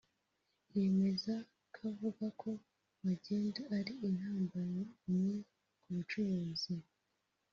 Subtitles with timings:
[0.77, 1.35] yemeza
[1.75, 2.49] kavuga ko
[3.05, 4.83] magendu ari intambamyi
[5.79, 6.73] ku bucuruzi